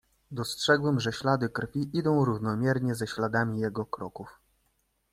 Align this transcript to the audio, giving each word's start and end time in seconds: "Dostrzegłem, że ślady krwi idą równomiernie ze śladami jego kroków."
"Dostrzegłem, 0.31 0.99
że 0.99 1.11
ślady 1.13 1.49
krwi 1.49 1.97
idą 1.97 2.25
równomiernie 2.25 2.95
ze 2.95 3.07
śladami 3.07 3.59
jego 3.59 3.85
kroków." 3.85 4.39